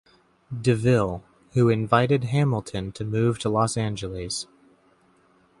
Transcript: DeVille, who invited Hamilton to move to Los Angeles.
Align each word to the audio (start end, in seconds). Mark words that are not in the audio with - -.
DeVille, 0.61 1.21
who 1.53 1.69
invited 1.69 2.23
Hamilton 2.23 2.91
to 2.91 3.03
move 3.05 3.37
to 3.37 3.49
Los 3.49 3.77
Angeles. 3.77 4.47